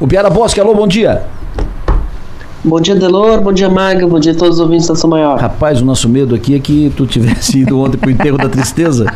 [0.00, 1.24] O Piara Bosque, alô, bom dia.
[2.62, 5.40] Bom dia, Delor, bom dia, Maga, bom dia a todos os ouvintes da São Maior.
[5.40, 9.06] Rapaz, o nosso medo aqui é que tu tivesse ido ontem pro enterro da tristeza,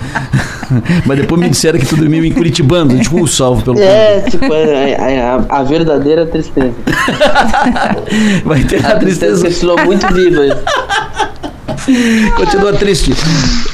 [1.07, 4.91] mas depois me disseram que tu dormiu em Curitibano, tipo, salvo pelo É, tipo, é,
[4.91, 6.75] é, é a, a, verdadeira tristeza.
[8.45, 9.47] Vai ter a, a tristeza.
[9.47, 10.63] Continua muito viva.
[12.37, 13.13] Continua triste.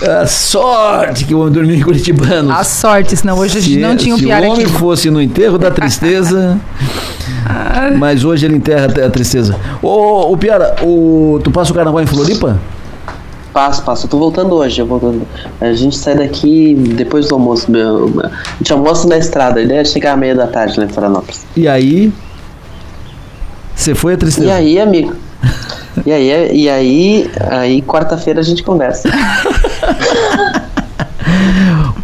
[0.03, 2.53] A sorte que o homem dormiu em Curitibano.
[2.53, 4.47] A sorte, senão hoje a gente não tinha um piar aqui.
[4.47, 4.79] Se o homem aqui.
[4.79, 6.59] fosse no enterro da tristeza...
[7.97, 9.57] Mas hoje ele enterra a tristeza.
[9.83, 12.59] Ô, ô Piara, o, tu passa o carnaval em Floripa?
[13.53, 14.07] Passo, passo.
[14.07, 14.81] Eu tô voltando hoje.
[14.81, 15.27] Eu voltando.
[15.61, 17.67] A gente sai daqui depois do almoço.
[17.71, 19.61] A gente almoça na estrada.
[19.61, 21.47] A ideia é chegar à meia da tarde lá em Florianópolis.
[21.57, 22.13] E aí?
[23.75, 24.47] Você foi a tristeza?
[24.47, 25.15] E aí, amigo?
[26.05, 29.09] E aí, e aí, aí quarta-feira a gente conversa.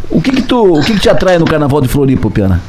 [0.09, 2.61] o que que tu, o que que te atrai no carnaval de Floripa, Piana?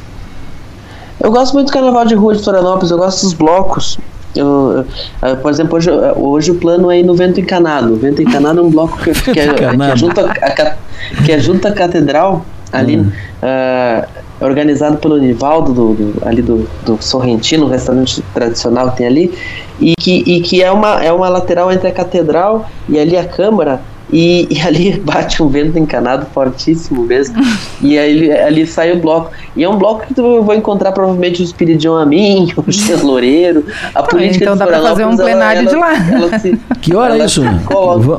[1.19, 3.97] Eu gosto muito do carnaval de rua de Florianópolis, eu gosto dos blocos.
[4.35, 4.85] Eu,
[5.21, 7.93] eu, por exemplo, hoje, hoje o plano é ir no Vento Encanado.
[7.93, 10.75] O Vento Encanado é um bloco que, que, é, que, é, junto a, a,
[11.23, 13.11] que é junto à catedral, ali, hum.
[13.41, 14.07] uh,
[14.39, 19.33] organizado pelo Nivaldo, do, do, ali do, do Sorrentino, um restaurante tradicional que tem ali,
[19.79, 23.25] e que, e que é, uma, é uma lateral entre a catedral e ali a
[23.25, 27.35] Câmara e, e, ali bate um vento encanado fortíssimo mesmo.
[27.81, 29.31] e aí ali sai o bloco.
[29.55, 33.65] E é um bloco que tu vai encontrar provavelmente o Espiridion Amin, o X Loureiro,
[33.93, 36.13] a política Então dá pra fazer um plenário ela, de lá.
[36.13, 37.43] Ela, se, que hora é isso?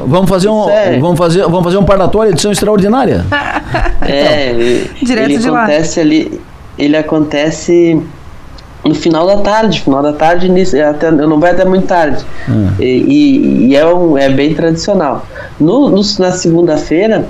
[0.06, 0.98] Vamos fazer um é.
[0.98, 3.24] vamos fazer vamos fazer um parlatório edição extraordinária.
[4.02, 6.06] É, então, direto ele de acontece lá.
[6.06, 6.40] ali,
[6.78, 8.02] ele acontece
[8.84, 12.24] no final da tarde, final da tarde, até, não vai até muito tarde.
[12.48, 12.68] Hum.
[12.78, 15.26] E, e, e, é, um, é bem tradicional.
[15.58, 17.28] No, no na segunda-feira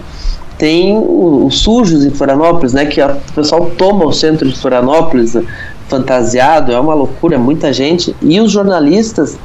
[0.58, 2.84] tem os sujos em Florianópolis, né?
[2.84, 5.36] Que a, o pessoal toma o centro de Florianópolis
[5.88, 8.14] fantasiado, é uma loucura, é muita gente.
[8.20, 9.38] E os jornalistas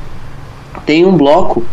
[0.86, 1.64] têm um bloco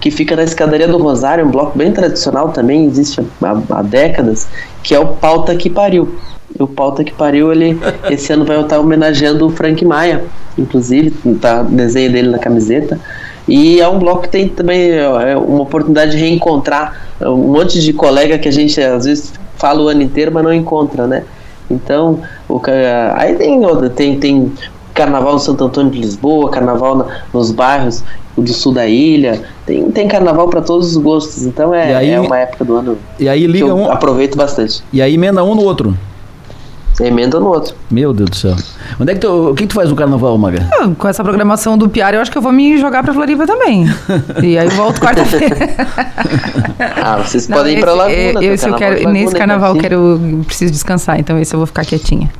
[0.00, 4.48] que fica na escadaria do Rosário, um bloco bem tradicional também, existe há, há décadas,
[4.82, 6.16] que é o Pauta que Pariu
[6.58, 7.78] o Pauta que Pariu, ele
[8.10, 10.24] esse ano vai estar homenageando o Frank Maia,
[10.56, 12.98] inclusive, tá desenho dele na camiseta.
[13.46, 17.92] E é um bloco que tem também é, uma oportunidade de reencontrar um monte de
[17.92, 21.24] colega que a gente às vezes fala o ano inteiro, mas não encontra, né?
[21.70, 22.60] Então, o,
[23.14, 23.60] aí tem,
[23.94, 24.52] tem, tem
[24.94, 28.04] carnaval no Santo Antônio de Lisboa, carnaval na, nos bairros
[28.42, 32.20] do sul da ilha, tem, tem carnaval para todos os gostos, então é, aí, é
[32.20, 34.82] uma época do ano e aí liga um, aproveito bastante.
[34.92, 35.96] E aí emenda um no outro.
[37.00, 37.76] Emenda no outro.
[37.88, 38.56] Meu Deus do céu.
[38.98, 40.66] Onde é que tu, o que, tu faz no carnaval, Maga?
[40.72, 43.46] Ah, com essa programação do Piara, eu acho que eu vou me jogar pra Floripa
[43.46, 43.84] também.
[44.42, 45.56] e aí eu volto quarta-feira.
[47.00, 48.44] ah, vocês Não, podem esse, ir pra Laguna.
[48.44, 51.66] Eu, esse eu quero, Laguna, nesse carnaval eu quero, preciso descansar, então esse eu vou
[51.66, 52.30] ficar quietinha.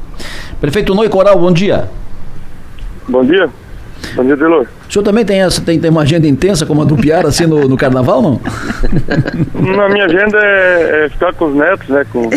[0.60, 1.88] Prefeito Noi Coral, bom dia.
[3.08, 3.48] Bom dia.
[4.16, 4.66] Bom dia, Delor.
[4.88, 7.46] O senhor também tem, essa, tem, tem uma agenda intensa como a do Piara, assim,
[7.46, 8.40] no, no carnaval, não?
[9.76, 12.30] Na minha agenda é, é, ficar com os netos, né, com,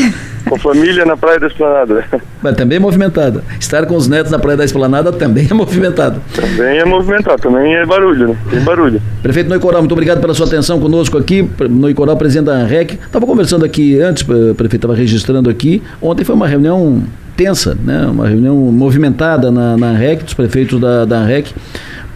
[0.50, 2.04] com família na Praia da Esplanada.
[2.42, 3.42] Mas também é movimentada.
[3.58, 6.22] Estar com os netos na Praia da Esplanada também é movimentado.
[6.36, 8.38] Também é movimentado, também é barulho, né?
[8.50, 9.02] Tem barulho.
[9.24, 11.48] Prefeito Noicoral, muito obrigado pela sua atenção conosco aqui.
[11.70, 12.96] Noicoral, presidente da ANREC.
[12.96, 15.82] Estava conversando aqui antes, o prefeito estava registrando aqui.
[16.02, 17.02] Ontem foi uma reunião
[17.38, 18.06] tensa, né?
[18.08, 21.54] uma reunião movimentada na, na ANREC, dos prefeitos da, da ANREC,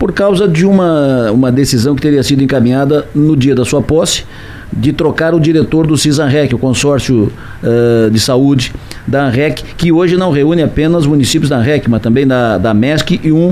[0.06, 4.24] por causa de uma, uma decisão que teria sido encaminhada no dia da sua posse
[4.72, 7.32] de trocar o diretor do CISANREC, o consórcio
[7.64, 8.72] uh, de saúde
[9.08, 13.20] da ANREC, que hoje não reúne apenas municípios da ANREC, mas também da, da MESC
[13.24, 13.52] e um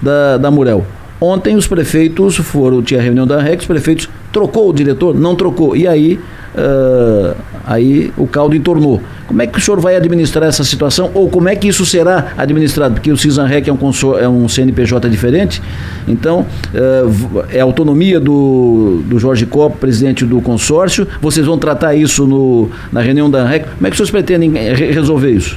[0.00, 0.86] da, da Murel.
[1.20, 5.14] Ontem os prefeitos foram, tinha reunião da ANREC, os prefeitos trocou o diretor?
[5.14, 5.76] Não trocou.
[5.76, 6.18] E aí
[6.54, 9.00] uh, aí o caldo entornou.
[9.26, 12.32] Como é que o senhor vai administrar essa situação ou como é que isso será
[12.36, 12.94] administrado?
[12.94, 13.78] Porque o CISANREC é um,
[14.18, 15.62] é um CNPJ diferente,
[16.08, 16.40] então
[16.74, 21.06] uh, é autonomia do, do Jorge Copo, presidente do consórcio.
[21.20, 23.66] Vocês vão tratar isso no, na reunião da ANREC.
[23.76, 25.56] Como é que vocês pretendem resolver isso?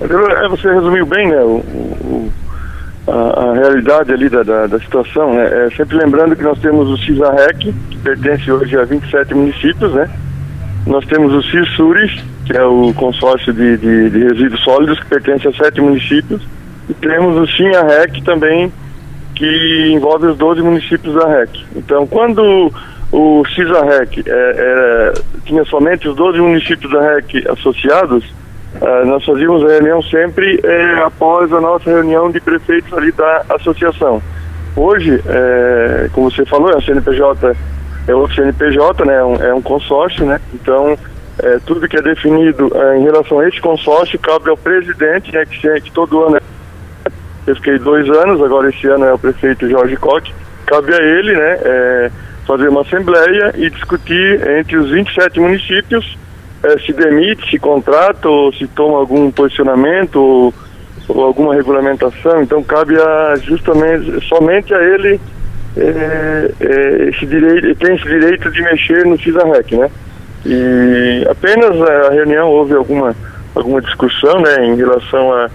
[0.00, 1.40] É, você resumiu bem, né?
[1.42, 2.32] O, o,
[3.06, 5.34] a, a, realidade ali da, da, da situação.
[5.34, 5.66] Né?
[5.66, 10.08] É, sempre lembrando que nós temos o CISAREC, que pertence hoje a 27 municípios, né?
[10.86, 15.48] Nós temos o CISURES, que é o consórcio de, de, de, resíduos sólidos, que pertence
[15.48, 16.42] a sete municípios,
[16.88, 18.70] e temos o SINHA-REC também,
[19.34, 21.64] que envolve os 12 municípios da REC.
[21.74, 22.70] Então, quando
[23.10, 25.12] o CISA-REC é, é,
[25.46, 28.24] tinha somente os 12 municípios da REC associados,
[28.80, 34.22] é, nós fazíamos reunião sempre é, após a nossa reunião de prefeitos ali da associação.
[34.76, 37.56] Hoje, é, como você falou, a CNPJ
[38.06, 40.98] é o CNPJ, né, é um, é um consórcio, né, então
[41.38, 45.44] é, tudo que é definido é, em relação a este consórcio cabe ao presidente, né,
[45.46, 46.40] que, que todo ano
[47.46, 50.32] eu fiquei dois anos, agora esse ano é o prefeito Jorge Coque.
[50.66, 52.10] Cabe a ele, né, é,
[52.46, 56.16] fazer uma assembleia e discutir entre os 27 municípios
[56.64, 60.54] é, se demite, se contrata ou se toma algum posicionamento ou,
[61.08, 62.42] ou alguma regulamentação.
[62.42, 65.20] Então cabe a, justamente somente a ele
[65.76, 69.90] é, é, esse direito, tem esse direito de mexer no CISAREC, né?
[70.46, 73.14] E apenas a reunião houve alguma
[73.54, 75.48] alguma discussão, né, em relação a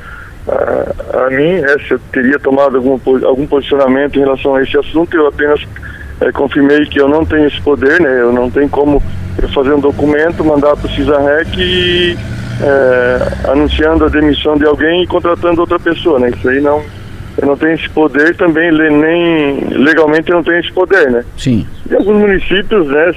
[0.48, 4.78] a, a mim, né, se eu teria tomado algum, algum posicionamento em relação a esse
[4.78, 5.62] assunto, eu apenas
[6.22, 9.02] é, confirmei que eu não tenho esse poder, né, eu não tenho como
[9.48, 12.18] fazer um documento, mandar para o CISAREC e
[12.62, 16.84] é, anunciando a demissão de alguém e contratando outra pessoa, né, isso aí não,
[17.42, 21.24] eu não tenho esse poder também, nem legalmente eu não tenho esse poder, né.
[21.38, 21.66] Sim.
[21.90, 23.14] E alguns municípios, né,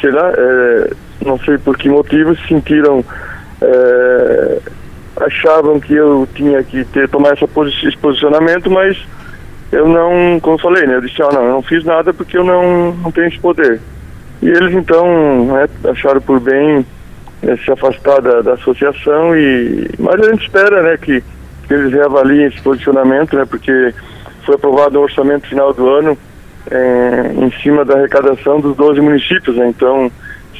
[0.00, 0.90] será, é,
[1.24, 3.04] não sei por que motivo, se sentiram
[3.62, 4.58] é,
[5.20, 8.96] achavam que eu tinha que ter tomar essa posi esse posicionamento, mas
[9.72, 12.36] eu não, como eu falei, né, eu disse, ah, não, eu não fiz nada porque
[12.36, 13.80] eu não, não tenho esse poder.
[14.42, 16.84] E eles então né, acharam por bem
[17.42, 21.22] né, se afastar da, da, associação e mas a gente espera né, que,
[21.66, 23.94] que eles reavaliem esse posicionamento, né, porque
[24.44, 26.18] foi aprovado um orçamento final do ano
[26.70, 30.10] é, em cima da arrecadação dos 12 municípios, né, então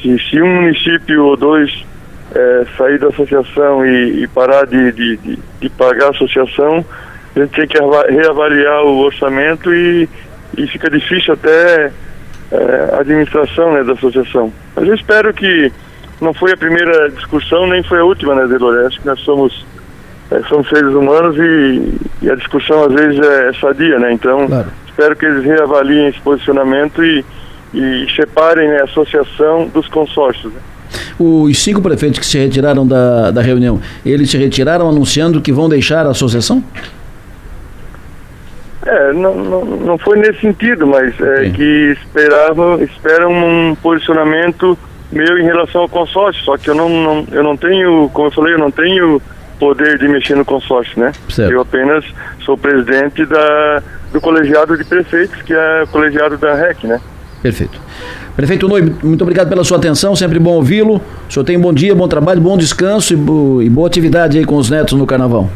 [0.01, 1.85] se, se um município ou dois
[2.33, 6.85] é, sair da associação e, e parar de, de, de, de, pagar a associação,
[7.35, 10.09] a gente tem que reavaliar o orçamento e,
[10.57, 11.91] e fica difícil até
[12.51, 14.51] é, a administração né, da associação.
[14.75, 15.71] Mas eu espero que
[16.21, 18.85] não foi a primeira discussão, nem foi a última, né, Delore?
[18.85, 19.65] Acho que nós somos,
[20.31, 21.93] é, somos seres humanos e,
[22.25, 24.11] e, a discussão às vezes é, é sadia, né?
[24.13, 24.67] Então, claro.
[24.87, 27.23] espero que eles reavaliem esse posicionamento e,
[27.73, 30.51] e separem né, a associação dos consórcios.
[30.53, 30.59] Né?
[31.19, 35.67] Os cinco prefeitos que se retiraram da, da reunião, eles se retiraram anunciando que vão
[35.67, 36.63] deixar a associação?
[38.87, 44.77] É, não, não, não foi nesse sentido, mas é que esperavam, esperam um posicionamento
[45.11, 48.31] meu em relação ao consórcio, só que eu não, não, eu não tenho, como eu
[48.31, 49.21] falei, eu não tenho
[49.59, 51.11] poder de mexer no consórcio, né?
[51.27, 51.51] Certo.
[51.51, 52.05] Eu apenas
[52.45, 57.01] sou presidente da, do colegiado de prefeitos, que é o colegiado da REC, né?
[57.41, 57.79] Perfeito.
[58.35, 61.01] Prefeito Noi, muito obrigado pela sua atenção, sempre bom ouvi-lo.
[61.27, 64.45] O senhor tem um bom dia, bom trabalho, bom descanso e, e boa atividade aí
[64.45, 65.49] com os netos no carnaval.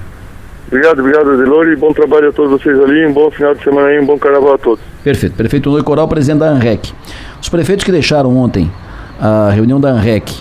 [0.72, 1.76] Obrigado, obrigado, Delori.
[1.76, 3.06] Bom trabalho a todos vocês ali.
[3.06, 4.80] Um bom final de semana aí, um bom carnaval a todos.
[5.04, 5.36] Perfeito.
[5.36, 6.94] Prefeito Noi Coral, presidente da ANREC.
[7.42, 8.72] Os prefeitos que deixaram ontem
[9.20, 10.34] a reunião da ANREC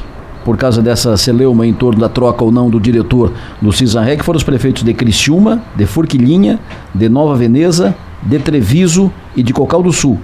[0.44, 4.36] por causa dessa celeuma em torno da troca ou não do diretor do CISANREC foram
[4.36, 6.60] os prefeitos de Criciúma, de Forquilinha,
[6.94, 7.92] de Nova Veneza,
[8.22, 10.16] de Treviso e de Cocal do Sul.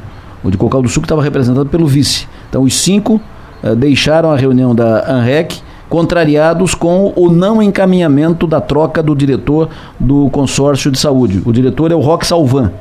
[0.45, 2.29] O de Cocal do Sul que estava representado pelo vice.
[2.49, 3.21] Então os cinco
[3.61, 9.69] uh, deixaram a reunião da ANREC contrariados com o não encaminhamento da troca do diretor
[9.99, 11.43] do consórcio de saúde.
[11.45, 12.73] O diretor é o Roque Salvan.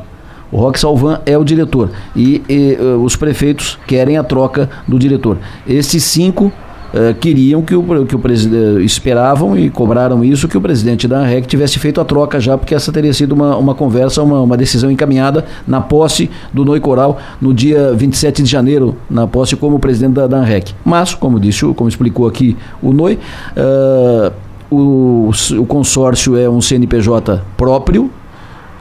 [0.52, 4.98] O Roque Salvan é o diretor e, e uh, os prefeitos querem a troca do
[4.98, 5.38] diretor.
[5.68, 6.52] Esses cinco
[6.96, 11.20] uh, queriam que o, que o presidente esperavam e cobraram isso que o presidente da
[11.20, 14.58] ANREC tivesse feito a troca já, porque essa teria sido uma, uma conversa, uma, uma
[14.58, 19.80] decisão encaminhada na posse do Noi Coral no dia 27 de janeiro, na posse como
[19.80, 20.74] presidente da, da ANREC.
[20.84, 23.20] Mas, como disse, como explicou aqui o Noi,
[23.58, 24.32] uh,
[24.72, 28.10] o, o consórcio é um CNPJ próprio,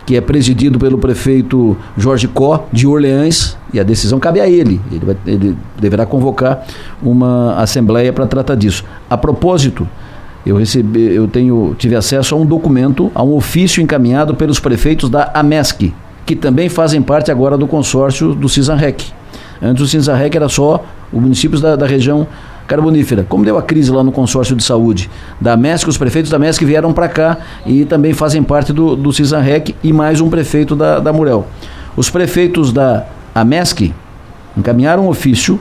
[0.06, 4.81] que é presidido pelo prefeito Jorge Có de Orleans, e a decisão cabe a ele.
[4.91, 6.65] Ele, vai, ele deverá convocar
[7.03, 8.84] uma assembleia para tratar disso.
[9.08, 9.89] A propósito,
[10.44, 15.08] eu recebi, eu tenho, tive acesso a um documento, a um ofício encaminhado pelos prefeitos
[15.08, 15.94] da AMESC,
[16.27, 19.13] que também fazem parte agora do consórcio do CISANREC.
[19.63, 22.27] Antes o CISANREC era só os municípios da, da região
[22.67, 23.25] carbonífera.
[23.29, 26.65] Como deu a crise lá no consórcio de saúde da MESC, os prefeitos da MESC
[26.65, 30.99] vieram para cá e também fazem parte do, do CISANREC e mais um prefeito da,
[30.99, 31.47] da Murel.
[31.97, 33.93] Os prefeitos da AMESC
[34.56, 35.61] encaminharam um ofício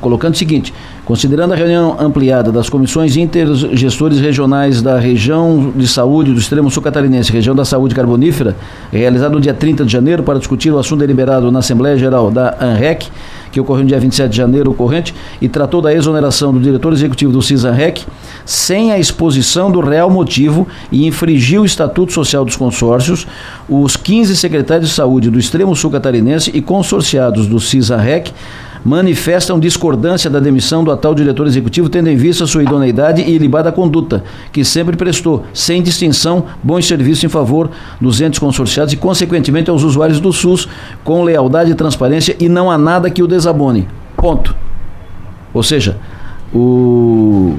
[0.00, 0.72] colocando o seguinte:
[1.04, 6.82] considerando a reunião ampliada das comissões intergestores regionais da região de saúde do extremo sul
[6.82, 8.56] catarinense, região da saúde carbonífera,
[8.92, 12.56] realizada no dia 30 de janeiro para discutir o assunto deliberado na Assembleia Geral da
[12.60, 13.08] ANREC,
[13.50, 17.32] que ocorreu no dia 27 de janeiro corrente, e tratou da exoneração do diretor executivo
[17.32, 18.04] do CISANREC,
[18.44, 23.26] sem a exposição do real motivo e infringiu o Estatuto Social dos Consórcios,
[23.68, 28.32] os 15 secretários de saúde do extremo sul catarinense e consorciados do CISANREC
[28.84, 33.70] manifestam discordância da demissão do atual diretor executivo, tendo em vista sua idoneidade e ilibada
[33.70, 37.70] conduta, que sempre prestou, sem distinção, bons serviços em favor
[38.00, 40.68] dos entes consorciados e, consequentemente, aos usuários do SUS,
[41.04, 43.86] com lealdade e transparência, e não há nada que o desabone.
[44.16, 44.54] Ponto.
[45.52, 45.96] Ou seja,
[46.54, 47.56] o,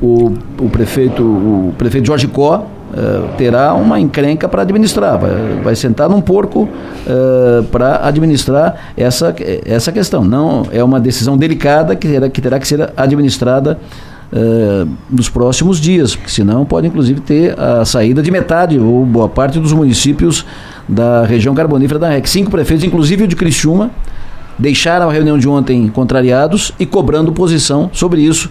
[0.00, 5.30] o, o prefeito, o prefeito Jorge Có uh, terá uma encrenca para administrar, vai,
[5.62, 10.24] vai, sentar num porco uh, para administrar essa, essa questão.
[10.24, 13.78] Não é uma decisão delicada que terá que, terá que ser administrada
[14.32, 19.28] uh, nos próximos dias, porque senão pode inclusive ter a saída de metade ou boa
[19.28, 20.44] parte dos municípios
[20.88, 22.26] da região carbonífera da REC.
[22.26, 23.90] Cinco prefeitos, inclusive o de Criciúma,
[24.58, 28.50] deixaram a reunião de ontem contrariados e cobrando posição sobre isso.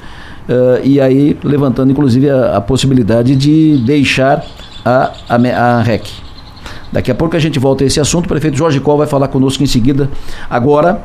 [0.50, 4.44] Uh, e aí levantando inclusive a, a possibilidade de deixar
[4.84, 6.10] a, a, a REC.
[6.92, 8.26] Daqui a pouco a gente volta a esse assunto.
[8.26, 10.10] O prefeito Jorge Col vai falar conosco em seguida.
[10.50, 11.04] Agora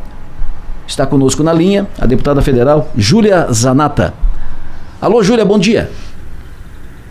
[0.87, 4.15] está conosco na linha a deputada federal Júlia Zanata.
[4.99, 5.91] Alô, Júlia, bom dia.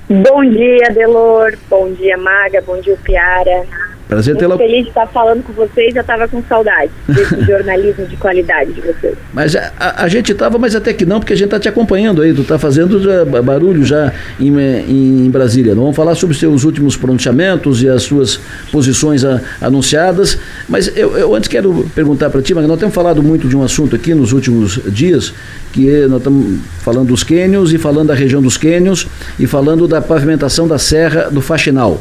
[0.09, 1.55] Bom dia, Delor.
[1.69, 2.63] Bom dia, Maga.
[2.65, 3.65] Bom dia, Piara.
[4.13, 4.57] Prazer tê-la.
[4.57, 8.81] feliz de estar falando com vocês, já estava com saudade desse jornalismo de qualidade de
[8.81, 9.15] vocês.
[9.33, 11.67] Mas a, a, a gente estava, mas até que não, porque a gente está te
[11.67, 15.73] acompanhando aí, tu está fazendo já, barulho já em, em, em, Brasília.
[15.73, 18.39] Não vamos falar sobre os seus últimos pronunciamentos e as suas
[18.71, 20.37] posições a, anunciadas,
[20.69, 23.63] mas eu, eu, antes quero perguntar para ti, mas nós temos falado muito de um
[23.63, 25.33] assunto aqui nos últimos dias,
[25.71, 29.07] que é, nós estamos falando dos cânions e falando da região dos cânions
[29.39, 31.99] e falando da pavimentação da Serra do Faxinal.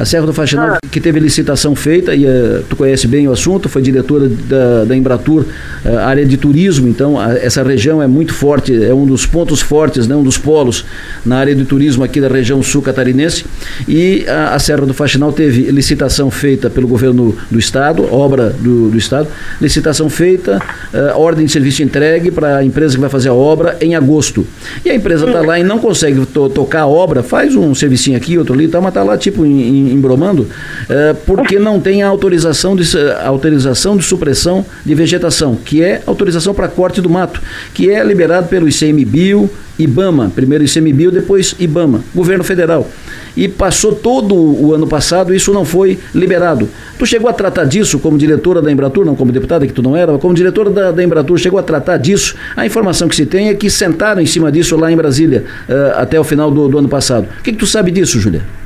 [0.00, 0.78] A Serra do Faxinal, ah.
[0.90, 4.96] que teve licitação feita, e uh, tu conhece bem o assunto, foi diretora da, da
[4.96, 5.44] Embratur,
[5.84, 9.60] uh, área de turismo, então a, essa região é muito forte, é um dos pontos
[9.60, 10.86] fortes, né, um dos polos
[11.22, 13.44] na área de turismo aqui da região sul catarinense.
[13.86, 18.88] E a, a Serra do Faxinal teve licitação feita pelo governo do estado, obra do,
[18.88, 19.28] do estado,
[19.60, 20.62] licitação feita,
[20.94, 24.46] uh, ordem de serviço entregue para a empresa que vai fazer a obra em agosto.
[24.82, 28.16] E a empresa está lá e não consegue to tocar a obra, faz um servicinho
[28.16, 30.48] aqui, outro ali, tá, mas está lá tipo em, em embromando,
[30.88, 32.84] é, porque não tem a autorização de,
[33.24, 37.40] autorização de supressão de vegetação, que é autorização para corte do mato,
[37.74, 42.88] que é liberado pelo ICMBio, IBAMA, primeiro ICMBio, depois IBAMA, governo federal.
[43.36, 46.68] E passou todo o ano passado, isso não foi liberado.
[46.98, 49.96] Tu chegou a tratar disso como diretora da Embratur, não como deputada, que tu não
[49.96, 52.34] era, mas como diretora da, da Embratur, chegou a tratar disso.
[52.56, 55.98] A informação que se tem é que sentaram em cima disso lá em Brasília, uh,
[55.98, 57.28] até o final do, do ano passado.
[57.38, 58.59] O que, que tu sabe disso, Julia?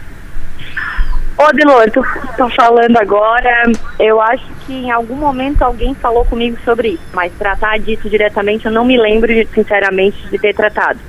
[1.36, 2.00] Ô, Delor, tu
[2.36, 3.64] tá falando agora,
[3.98, 8.66] eu acho que em algum momento alguém falou comigo sobre isso, mas tratar disso diretamente
[8.66, 11.00] eu não me lembro, sinceramente, de ter tratado.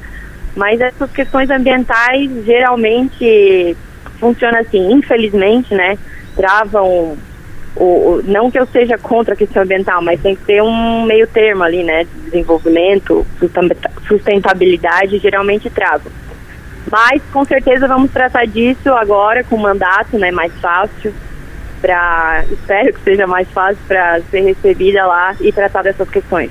[0.56, 3.78] Mas essas questões ambientais geralmente
[4.20, 5.96] funcionam assim, infelizmente, né?
[6.36, 7.18] Travam
[7.76, 11.04] o, o, não que eu seja contra a questão ambiental, mas tem que ter um
[11.04, 12.08] meio termo ali, né?
[12.24, 13.26] Desenvolvimento,
[14.08, 16.12] sustentabilidade, geralmente travam.
[16.92, 21.14] Mas com certeza vamos tratar disso agora com o mandato, né, mais fácil
[21.82, 26.50] para espero que seja mais fácil para ser recebida lá e tratar dessas questões.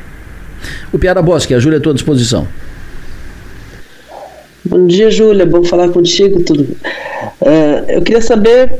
[0.93, 2.47] O Piara Bosque, a Júlia é à tua disposição.
[4.64, 5.45] Bom dia, Júlia.
[5.45, 6.43] Bom falar contigo.
[6.43, 6.62] Tudo.
[6.62, 8.73] Uh, eu queria saber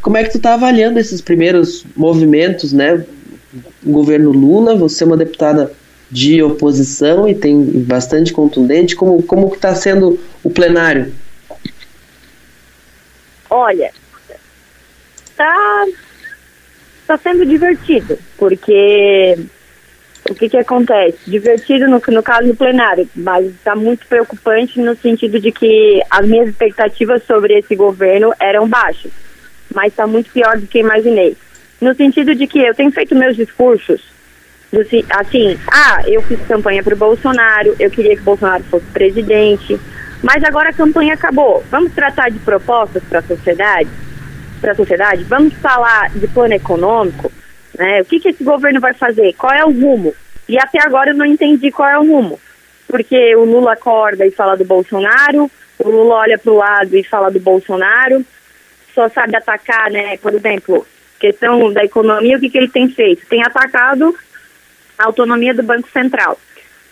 [0.00, 3.04] como é que tu está avaliando esses primeiros movimentos, né?
[3.84, 5.72] O governo Lula, você é uma deputada
[6.10, 8.96] de oposição e tem bastante contundente.
[8.96, 11.12] Como como está sendo o plenário?
[13.50, 13.90] Olha,
[15.24, 15.84] está
[17.06, 19.38] tá sendo divertido, porque
[20.28, 21.18] o que que acontece?
[21.26, 26.26] Divertido no, no caso do plenário, mas está muito preocupante no sentido de que as
[26.26, 29.12] minhas expectativas sobre esse governo eram baixas,
[29.74, 31.36] mas está muito pior do que imaginei.
[31.80, 34.13] No sentido de que eu tenho feito meus discursos
[35.10, 39.78] assim, ah, eu fiz campanha para o Bolsonaro, eu queria que o Bolsonaro fosse presidente,
[40.22, 41.62] mas agora a campanha acabou.
[41.70, 43.90] Vamos tratar de propostas para a sociedade?
[44.60, 45.24] Para a sociedade?
[45.24, 47.30] Vamos falar de plano econômico?
[47.76, 48.00] Né?
[48.00, 49.34] O que, que esse governo vai fazer?
[49.34, 50.14] Qual é o rumo?
[50.48, 52.40] E até agora eu não entendi qual é o rumo.
[52.88, 57.02] Porque o Lula acorda e fala do Bolsonaro, o Lula olha para o lado e
[57.02, 58.24] fala do Bolsonaro,
[58.94, 60.16] só sabe atacar, né?
[60.18, 60.86] Por exemplo,
[61.18, 63.26] questão da economia, o que, que ele tem feito?
[63.26, 64.14] Tem atacado
[64.98, 66.38] a autonomia do Banco Central.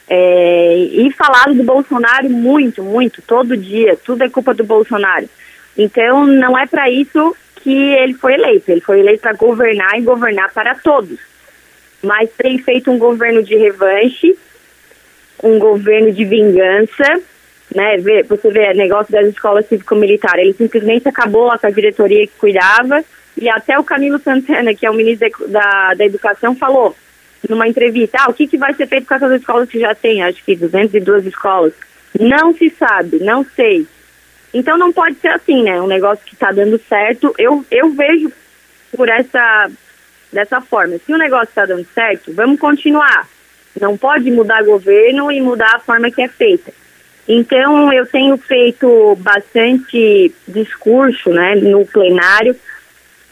[0.08, 5.28] É, e falado do Bolsonaro muito, muito, todo dia, tudo é culpa do Bolsonaro.
[5.76, 8.70] Então, não é para isso que ele foi eleito.
[8.70, 11.18] Ele foi eleito para governar e governar para todos.
[12.02, 14.36] Mas tem feito um governo de revanche,
[15.42, 17.20] um governo de vingança,
[17.74, 17.96] né?
[18.28, 23.04] Você vê negócio das escolas cívico-militar, ele simplesmente acabou lá com a diretoria que cuidava
[23.36, 26.94] e até o Camilo Santana, que é o ministro da, da Educação, falou
[27.48, 30.22] numa entrevista, ah, o que, que vai ser feito com essas escolas que já tem,
[30.22, 31.72] acho que 202 escolas.
[32.18, 33.86] Não se sabe, não sei.
[34.54, 35.80] Então não pode ser assim, né?
[35.80, 38.30] Um negócio que está dando certo, eu, eu vejo
[38.94, 39.70] por essa
[40.32, 40.98] dessa forma.
[40.98, 43.28] Se o negócio está dando certo, vamos continuar.
[43.78, 46.72] Não pode mudar governo e mudar a forma que é feita.
[47.28, 52.56] Então, eu tenho feito bastante discurso né, no plenário,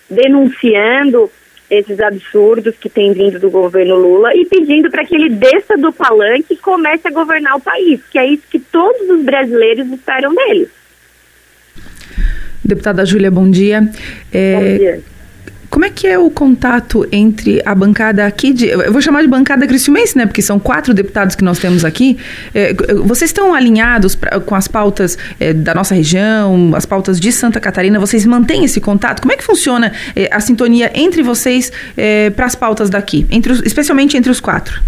[0.09, 1.31] denunciando
[1.71, 5.93] esses absurdos que têm vindo do governo Lula e pedindo para que ele desça do
[5.93, 10.35] palanque e comece a governar o país, que é isso que todos os brasileiros esperam
[10.35, 10.69] dele.
[12.65, 13.89] Deputada Júlia, bom dia.
[14.33, 15.01] É, bom dia.
[15.71, 18.67] Como é que é o contato entre a bancada aqui de.
[18.67, 20.27] Eu vou chamar de bancada criciumense, né?
[20.27, 22.19] Porque são quatro deputados que nós temos aqui.
[22.53, 22.75] É,
[23.05, 27.61] vocês estão alinhados pra, com as pautas é, da nossa região, as pautas de Santa
[27.61, 28.01] Catarina?
[28.01, 29.23] Vocês mantêm esse contato?
[29.23, 33.53] Como é que funciona é, a sintonia entre vocês é, para as pautas daqui, entre
[33.53, 34.83] os, especialmente entre os quatro?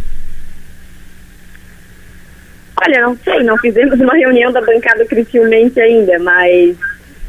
[2.84, 6.76] Olha, não sei, não fizemos uma reunião da bancada criciumense ainda, mas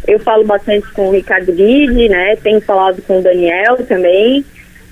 [0.08, 2.36] eu falo bastante com o Ricardo Guide, né?
[2.38, 4.46] Tenho falado com o Daniel também.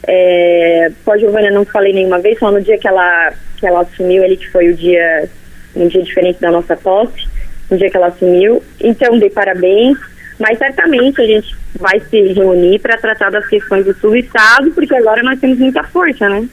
[0.08, 3.82] É, com a Giovana não falei nenhuma vez, só no dia que ela, que ela
[3.82, 5.30] assumiu, ele que foi o dia,
[5.76, 7.28] um dia diferente da nossa posse,
[7.70, 8.64] no dia que ela assumiu.
[8.80, 9.98] Então, dei parabéns,
[10.40, 14.96] mas certamente a gente vai se reunir para tratar das questões do sul estado, porque
[14.96, 16.48] agora nós temos muita força, né?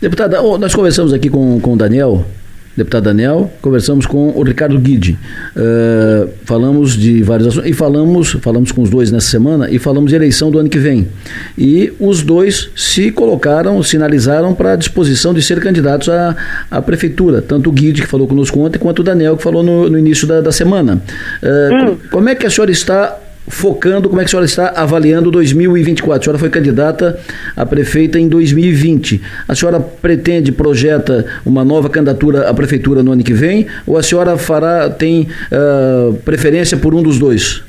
[0.00, 2.24] Deputada, nós conversamos aqui com, com o Daniel
[2.76, 5.18] deputado Daniel, conversamos com o Ricardo Guide.
[5.56, 10.10] Uh, falamos de vários assuntos e falamos, falamos com os dois nessa semana e falamos
[10.10, 11.08] de eleição do ano que vem.
[11.56, 16.34] E os dois se colocaram, sinalizaram para a disposição de ser candidatos à,
[16.70, 19.90] à prefeitura, tanto o Guide, que falou conosco ontem, quanto o Daniel, que falou no,
[19.90, 21.02] no início da, da semana.
[21.42, 21.96] Uh, hum.
[22.10, 23.18] Como é que a senhora está
[23.48, 26.20] focando como é que a senhora está avaliando 2024.
[26.20, 27.18] A senhora foi candidata
[27.56, 29.20] a prefeita em 2020.
[29.48, 34.02] A senhora pretende, projeta uma nova candidatura à prefeitura no ano que vem ou a
[34.02, 37.62] senhora fará, tem uh, preferência por um dos dois?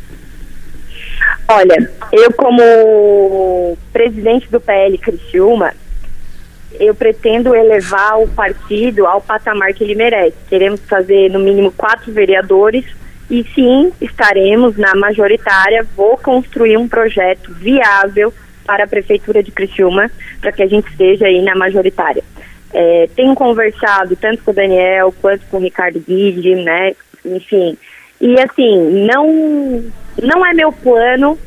[1.47, 5.73] Olha, eu como presidente do PL Criciúma,
[6.79, 10.35] eu pretendo elevar o partido ao patamar que ele merece.
[10.49, 12.85] Queremos fazer no mínimo quatro vereadores
[13.33, 15.83] e sim, estaremos na majoritária.
[15.95, 18.31] Vou construir um projeto viável
[18.63, 22.23] para a Prefeitura de Criciúma, para que a gente esteja aí na majoritária.
[22.71, 26.93] É, tenho conversado tanto com o Daniel quanto com o Ricardo Guide, né?
[27.25, 27.75] Enfim.
[28.21, 29.83] E assim, não,
[30.21, 31.37] não é meu plano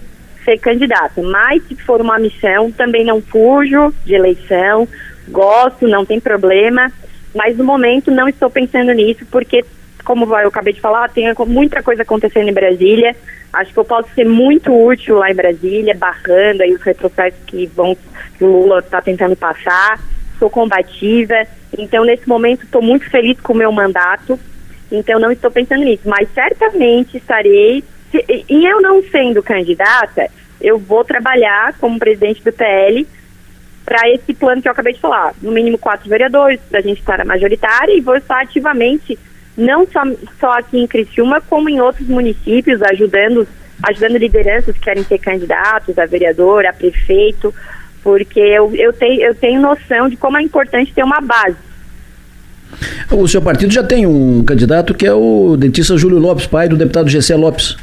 [0.45, 4.89] ser candidato, mas se for uma missão, também não fujo de eleição,
[5.29, 6.91] gosto, não tem problema,
[7.33, 9.65] mas no momento não estou pensando nisso, porque
[10.07, 13.15] como eu acabei de falar, tem muita coisa acontecendo em Brasília.
[13.53, 17.67] Acho que eu posso ser muito útil lá em Brasília, barrando aí os retrocessos que
[17.67, 17.97] vão
[18.39, 19.99] que o Lula está tentando passar.
[20.39, 21.35] Sou combativa,
[21.77, 24.39] então nesse momento estou muito feliz com o meu mandato.
[24.93, 27.83] Então não estou pensando nisso, mas certamente estarei.
[28.49, 33.05] E eu não sendo candidata, eu vou trabalhar como presidente do PL
[33.85, 35.35] para esse plano que eu acabei de falar.
[35.43, 39.19] No mínimo quatro vereadores, para a gente estar na majoritária, e vou estar ativamente
[39.57, 40.03] não só,
[40.39, 43.49] só aqui em Criciúma, como em outros municípios, ajudando,
[43.83, 47.55] ajudando lideranças que querem ser candidatos a vereador, a prefeito,
[48.03, 51.57] porque eu, eu, tenho, eu tenho noção de como é importante ter uma base.
[53.11, 56.77] O seu partido já tem um candidato que é o dentista Júlio Lopes, pai do
[56.77, 57.77] deputado Gessé Lopes.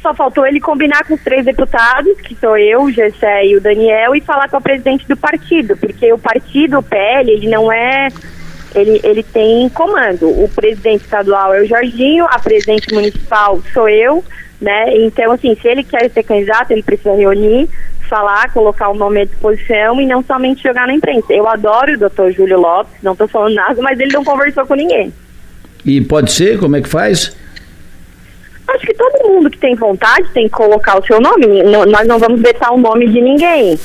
[0.00, 3.60] Só faltou ele combinar com os três deputados, que sou eu, o Gessé e o
[3.60, 7.72] Daniel, e falar com a presidente do partido, porque o partido, o PL, ele não
[7.72, 8.08] é
[8.74, 10.28] ele, ele tem comando.
[10.28, 14.24] O presidente estadual é o Jorginho, a presidente municipal sou eu,
[14.60, 14.96] né?
[14.98, 17.68] Então, assim, se ele quer ser candidato, ele precisa reunir,
[18.08, 21.32] falar, colocar o nome à disposição e não somente jogar na imprensa.
[21.32, 24.74] Eu adoro o doutor Júlio Lopes, não estou falando nada, mas ele não conversou com
[24.74, 25.12] ninguém.
[25.84, 26.58] E pode ser?
[26.58, 27.36] Como é que faz?
[28.66, 31.62] Acho que todo mundo que tem vontade tem que colocar o seu nome.
[31.64, 33.78] Não, nós não vamos vetar o nome de ninguém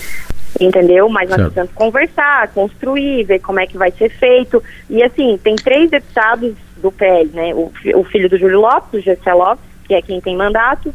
[0.59, 1.09] entendeu?
[1.09, 1.53] Mas nós certo.
[1.53, 4.61] precisamos conversar, construir, ver como é que vai ser feito.
[4.89, 7.53] E assim, tem três deputados do PL, né?
[7.53, 10.93] O, o filho do Júlio Lopes, o Gessé Lopes, que é quem tem mandato,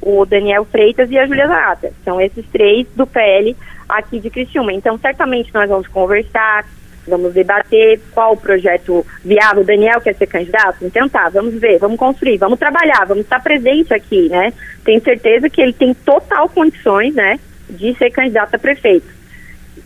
[0.00, 1.92] o Daniel Freitas e a Júlia Zanata.
[2.04, 3.56] São esses três do PL
[3.88, 4.72] aqui de Criciúma.
[4.72, 6.64] Então, certamente nós vamos conversar,
[7.06, 9.62] vamos debater qual o projeto viável.
[9.62, 10.84] O Daniel quer ser candidato?
[10.84, 14.52] Então tá, vamos ver, vamos construir, vamos trabalhar, vamos estar presente aqui, né?
[14.84, 17.38] Tenho certeza que ele tem total condições, né?
[17.68, 19.16] De ser candidato a prefeito.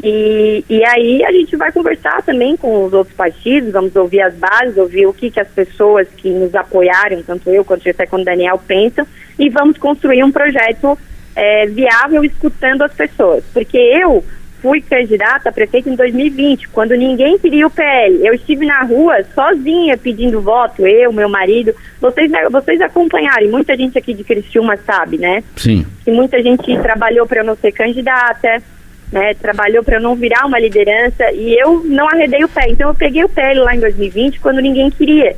[0.03, 4.35] E, e aí a gente vai conversar também com os outros partidos, vamos ouvir as
[4.35, 8.23] bases, ouvir o que, que as pessoas que nos apoiaram, tanto eu quanto até quanto
[8.23, 9.07] o Daniel, pensam,
[9.39, 10.99] e vamos construir um projeto
[11.35, 13.45] é, viável escutando as pessoas.
[13.53, 14.25] Porque eu
[14.61, 18.27] fui candidata a prefeito em 2020, quando ninguém queria o PL.
[18.27, 21.75] Eu estive na rua sozinha pedindo voto, eu, meu marido.
[22.01, 25.43] Vocês, vocês acompanharem, muita gente aqui de Criciúma sabe, né?
[25.57, 25.87] Sim.
[26.07, 28.63] E muita gente trabalhou para eu não ser candidata.
[29.11, 32.67] né, trabalhou para não virar uma liderança e eu não arredei o pé.
[32.69, 35.37] Então eu peguei o PL lá em 2020 quando ninguém queria.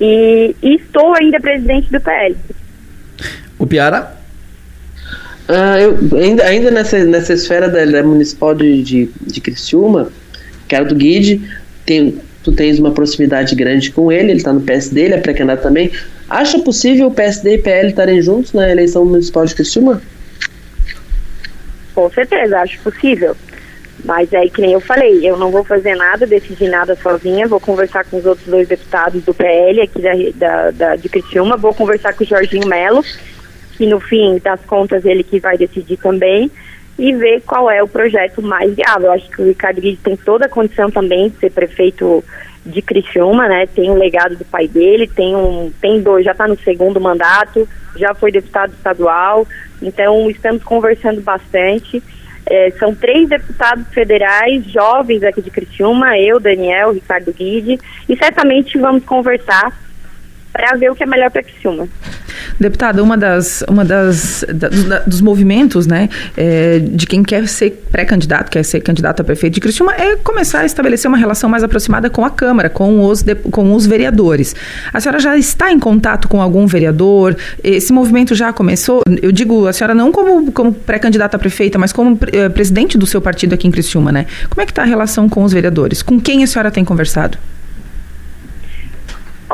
[0.00, 2.36] E, e estou ainda presidente do PL.
[3.58, 4.21] O Piara?
[5.48, 10.10] Ah, eu, ainda, ainda nessa, nessa esfera da, da municipal de, de, de Criciúma,
[10.68, 11.40] que era do Guide,
[11.84, 15.62] tem, tu tens uma proximidade grande com ele, ele está no PSD, ele é pré-candidato
[15.62, 15.90] também.
[16.28, 20.00] Acha possível o PSD e PL estarem juntos na eleição municipal de Criciúma?
[21.94, 23.36] Com certeza, acho possível.
[24.04, 27.60] Mas é que nem eu falei, eu não vou fazer nada, decidir nada sozinha, vou
[27.60, 31.72] conversar com os outros dois deputados do PL aqui da, da, da de Criciúma, vou
[31.72, 33.04] conversar com o Jorginho Melo,
[33.82, 36.48] que no fim das contas ele que vai decidir também,
[36.96, 39.06] e ver qual é o projeto mais viável.
[39.06, 42.22] Eu acho que o Ricardo Guide tem toda a condição também de ser prefeito
[42.64, 43.66] de Criciúma, né?
[43.66, 47.00] Tem o um legado do pai dele, tem um, tem dois, já está no segundo
[47.00, 49.48] mandato, já foi deputado estadual,
[49.82, 52.00] então estamos conversando bastante.
[52.48, 58.78] É, são três deputados federais jovens aqui de Criciúma, eu, Daniel, Ricardo Guide, e certamente
[58.78, 59.76] vamos conversar
[60.52, 61.88] para ver o que é melhor para Criciúma.
[62.58, 67.84] Deputada, uma das, uma das da, da, dos movimentos, né, é, de quem quer ser
[67.90, 71.62] pré-candidato, quer ser candidato a prefeito de Criciúma, é começar a estabelecer uma relação mais
[71.62, 74.54] aproximada com a Câmara, com os, de, com os vereadores.
[74.92, 77.36] A senhora já está em contato com algum vereador?
[77.62, 79.02] Esse movimento já começou?
[79.20, 83.06] Eu digo, a senhora não como, como pré-candidata a prefeita, mas como é, presidente do
[83.06, 84.26] seu partido aqui em Criciúma, né?
[84.48, 86.02] Como é que está a relação com os vereadores?
[86.02, 87.38] Com quem a senhora tem conversado?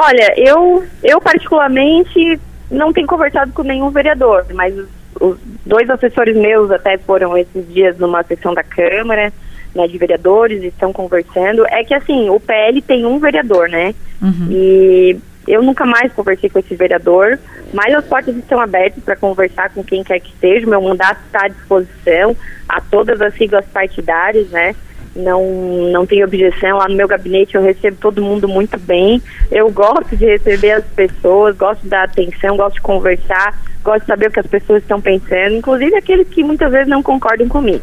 [0.01, 4.89] Olha, eu, eu particularmente não tenho conversado com nenhum vereador, mas os,
[5.21, 9.33] os, dois assessores meus até foram esses dias numa sessão da Câmara,
[9.75, 11.67] né, de vereadores, estão conversando.
[11.67, 13.93] É que assim, o PL tem um vereador, né?
[14.23, 14.47] Uhum.
[14.49, 17.37] E eu nunca mais conversei com esse vereador,
[17.75, 20.65] mas as portas estão abertas para conversar com quem quer que seja.
[20.65, 22.37] Meu mandato está à disposição
[22.69, 24.77] a todas as siglas partidárias, né?
[25.15, 26.79] Não, não tenho objeção.
[26.79, 29.23] Lá no meu gabinete eu recebo todo mundo muito bem.
[29.51, 34.07] Eu gosto de receber as pessoas, gosto de dar atenção, gosto de conversar, gosto de
[34.07, 37.83] saber o que as pessoas estão pensando, inclusive aqueles que muitas vezes não concordam comigo.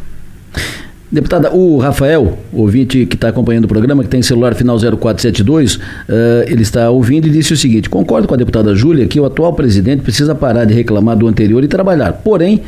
[1.12, 5.82] Deputada, o Rafael, ouvinte que está acompanhando o programa, que tem celular final 0472, uh,
[6.10, 9.26] eh, ele está ouvindo e disse o seguinte: concordo com a deputada Júlia que o
[9.26, 12.12] atual presidente precisa parar de reclamar do anterior e trabalhar.
[12.12, 12.64] Porém,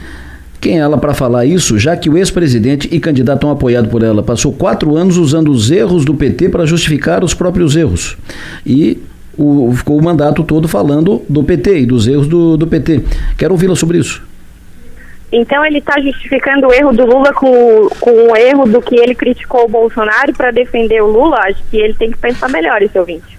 [0.60, 4.04] quem é ela para falar isso, já que o ex-presidente e candidato tão apoiado por
[4.04, 8.18] ela passou quatro anos usando os erros do PT para justificar os próprios erros.
[8.66, 8.98] E
[9.38, 13.04] o, ficou o mandato todo falando do PT e dos erros do, do PT.
[13.38, 14.26] Quero ouvi-la sobre isso.
[15.32, 19.14] Então ele está justificando o erro do Lula com, com o erro do que ele
[19.14, 21.38] criticou o Bolsonaro para defender o Lula?
[21.42, 23.37] Acho que ele tem que pensar melhor, esse ouvinte.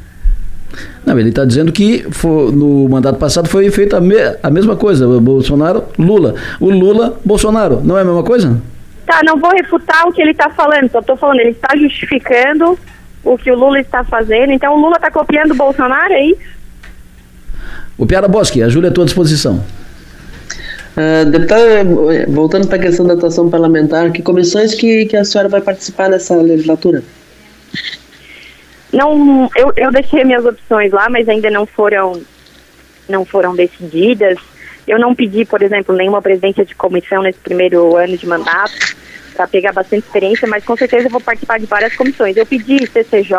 [1.04, 4.76] Não, ele está dizendo que for, no mandato passado foi feita a, me, a mesma
[4.76, 6.34] coisa, Bolsonaro, Lula.
[6.60, 8.60] O Lula, Bolsonaro, não é a mesma coisa?
[9.06, 12.78] Tá, não vou refutar o que ele está falando, só estou falando, ele está justificando
[13.24, 16.58] o que o Lula está fazendo, então o Lula está copiando o Bolsonaro, é isso?
[17.96, 19.64] O Piara Bosque, a Júlia é à tua disposição.
[20.96, 21.84] Uh, deputada,
[22.28, 26.08] voltando para a questão da atuação parlamentar, que comissões que, que a senhora vai participar
[26.08, 27.02] nessa legislatura?
[28.92, 32.22] Não, eu, eu deixei minhas opções lá, mas ainda não foram,
[33.08, 34.38] não foram decididas.
[34.86, 38.96] Eu não pedi, por exemplo, nenhuma presidência de comissão nesse primeiro ano de mandato
[39.34, 42.36] para pegar bastante experiência, mas com certeza eu vou participar de várias comissões.
[42.36, 43.36] Eu pedi CCJ,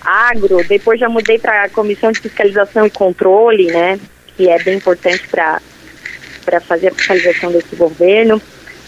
[0.00, 3.98] agro, depois já mudei para a comissão de fiscalização e controle, né,
[4.36, 5.60] que é bem importante para
[6.44, 8.40] para fazer a fiscalização desse governo.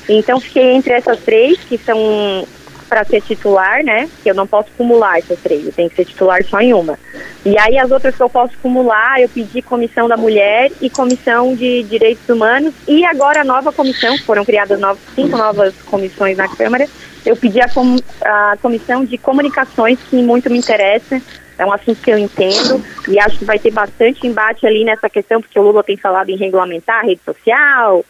[0.09, 2.48] Então fiquei entre essas três, que são
[2.92, 4.07] para ser titular, né?
[4.22, 6.98] Que eu não posso acumular essas três, eu tenho que ser titular só em uma.
[7.42, 11.57] E aí as outras que eu posso acumular, eu pedi comissão da mulher e comissão
[11.57, 16.46] de direitos humanos e agora a nova comissão, foram criadas novas, cinco novas comissões na
[16.55, 16.87] Câmara,
[17.24, 21.18] eu pedi a, com, a comissão de comunicações que muito me interessa,
[21.57, 25.09] é um assunto que eu entendo e acho que vai ter bastante embate ali nessa
[25.09, 28.05] questão, porque o Lula tem falado em regulamentar a rede social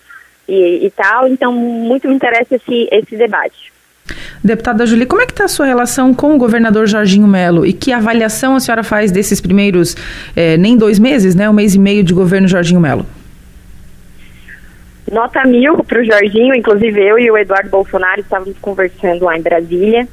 [0.48, 3.72] e, e tal, então muito me interessa esse, esse debate.
[4.42, 7.72] Deputada Julie, como é que está a sua relação com o governador Jorginho Melo e
[7.72, 9.94] que avaliação a senhora faz desses primeiros,
[10.34, 13.06] é, nem dois meses, né, um mês e meio de governo Jorginho Melo?
[15.10, 19.42] Nota mil para o Jorginho, inclusive eu e o Eduardo Bolsonaro estávamos conversando lá em
[19.42, 20.08] Brasília.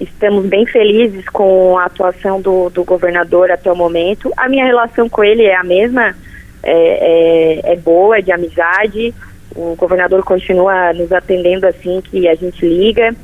[0.00, 4.32] Estamos bem felizes com a atuação do, do governador até o momento.
[4.36, 6.14] A minha relação com ele é a mesma,
[6.62, 9.14] é, é, é boa, é de amizade.
[9.54, 13.14] O governador continua nos atendendo assim que a gente liga.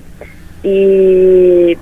[0.64, 1.76] E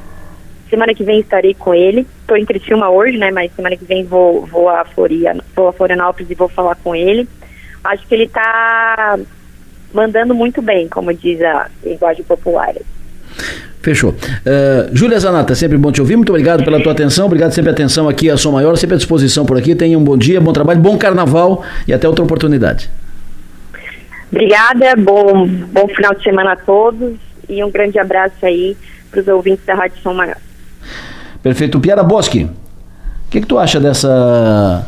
[0.68, 2.06] semana que vem estarei com ele.
[2.20, 3.30] Estou em Criciúma hoje, né?
[3.30, 6.94] Mas semana que vem vou, vou, a, Floria, vou a Florianópolis e vou falar com
[6.94, 7.28] ele.
[7.84, 9.18] Acho que ele está
[9.92, 12.74] mandando muito bem, como diz a linguagem popular.
[13.82, 14.10] Fechou.
[14.10, 16.16] Uh, Júlia Zanata, sempre bom te ouvir.
[16.16, 17.26] Muito obrigado pela tua atenção.
[17.26, 19.74] Obrigado sempre a atenção aqui a Som Maior, sempre à disposição por aqui.
[19.74, 22.88] Tenha um bom dia, bom trabalho, bom carnaval e até outra oportunidade.
[24.30, 28.76] Obrigada, bom, bom final de semana a todos e um grande abraço aí
[29.10, 30.36] para os ouvintes da Rádio Som Maior.
[31.42, 31.78] Perfeito.
[31.80, 34.86] Piara Bosque, o que, que tu acha dessa,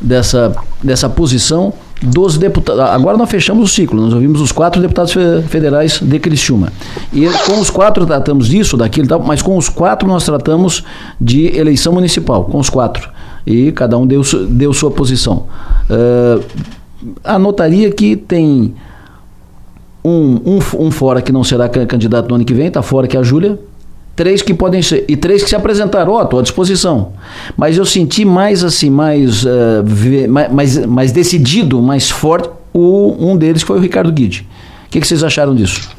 [0.00, 1.72] dessa, dessa posição
[2.02, 2.80] dos deputados.
[2.82, 5.14] Agora nós fechamos o ciclo, nós ouvimos os quatro deputados
[5.48, 6.72] federais de Criciúma.
[7.12, 10.84] E com os quatro tratamos disso, daquilo, mas com os quatro nós tratamos
[11.20, 13.08] de eleição municipal, com os quatro.
[13.46, 15.46] E cada um deu, deu sua posição.
[15.88, 16.44] Uh,
[17.22, 18.74] anotaria que tem
[20.04, 23.16] um, um, um fora que não será candidato no ano que vem, está fora que
[23.16, 23.58] é a Júlia,
[24.14, 27.12] três que podem ser e três que se apresentaram, ó, oh, estou à disposição.
[27.56, 29.48] Mas eu senti mais assim, mais, uh,
[30.50, 32.50] mais, mais decidido, mais forte.
[32.72, 34.46] O, um deles foi o Ricardo Guide.
[34.86, 35.90] O que, que vocês acharam disso?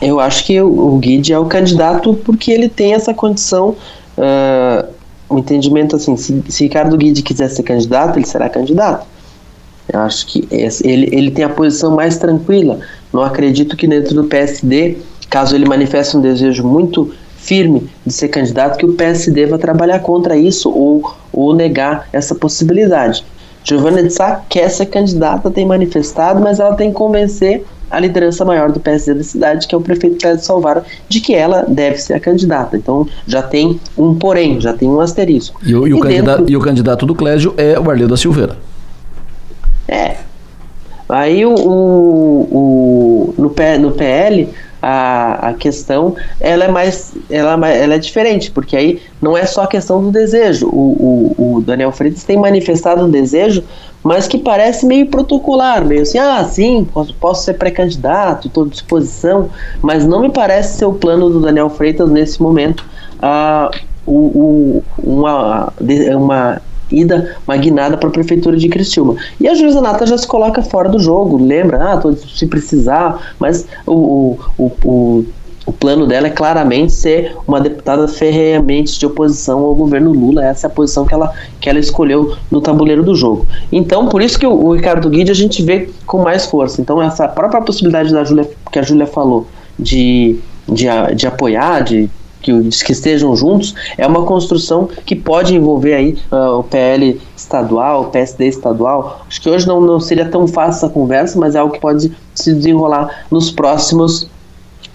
[0.00, 3.76] Eu acho que o, Guide é o candidato porque ele tem essa condição,
[4.18, 4.88] uh,
[5.28, 9.06] o entendimento assim, se, se Ricardo Guide quiser ser candidato, ele será candidato.
[9.92, 12.80] Eu acho que esse, ele, ele tem a posição mais tranquila.
[13.12, 18.28] Não acredito que dentro do PSD caso ele manifeste um desejo muito firme de ser
[18.28, 23.24] candidato, que o PSD vai trabalhar contra isso ou, ou negar essa possibilidade.
[23.64, 28.44] Giovanna de Sá quer ser candidata, tem manifestado, mas ela tem que convencer a liderança
[28.44, 31.98] maior do PSD da cidade, que é o prefeito Clédio Salvaro, de que ela deve
[31.98, 32.76] ser a candidata.
[32.76, 35.60] Então já tem um porém, já tem um asterisco.
[35.64, 36.52] E o, e o, candidato, dentro...
[36.52, 38.56] e o candidato do Clésio é o Arleu da Silveira.
[39.92, 40.16] É.
[41.08, 44.48] Aí o, o, o no, no PL
[44.80, 49.46] a, a questão ela é mais ela, é ela é diferente, porque aí não é
[49.46, 50.66] só a questão do desejo.
[50.68, 53.62] O, o, o Daniel Freitas tem manifestado um desejo,
[54.02, 58.68] mas que parece meio protocolar, meio assim, ah, sim, posso, posso ser pré-candidato, estou à
[58.68, 59.50] disposição,
[59.80, 62.84] mas não me parece ser o plano do Daniel Freitas nesse momento.
[63.20, 63.70] Ah,
[64.04, 65.72] o, o, uma,
[66.16, 69.16] uma ida magnada para a prefeitura de Criciúma.
[69.40, 71.92] E a juíza Nata já se coloca fora do jogo, lembra?
[71.92, 75.24] Ah, tô, se precisar, mas o, o, o,
[75.64, 80.44] o plano dela é claramente ser uma deputada ferreamente de oposição ao governo Lula.
[80.44, 83.46] Essa é a posição que ela, que ela escolheu no tabuleiro do jogo.
[83.70, 86.80] Então, por isso que o, o Ricardo Guide a gente vê com mais força.
[86.80, 89.46] Então, essa própria possibilidade da Júlia, que a Júlia falou,
[89.78, 92.10] de, de, de apoiar, de
[92.42, 98.02] que, que estejam juntos, é uma construção que pode envolver aí uh, o PL estadual,
[98.02, 99.24] o PSD estadual.
[99.26, 102.12] Acho que hoje não, não seria tão fácil essa conversa, mas é algo que pode
[102.34, 104.28] se desenrolar nos próximos